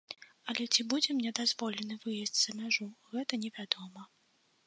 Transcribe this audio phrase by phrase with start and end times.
[0.53, 4.01] Але ці будзе мне дазволены выезд за мяжу, гэта не вядома.